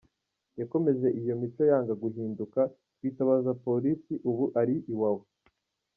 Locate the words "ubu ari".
4.29-4.75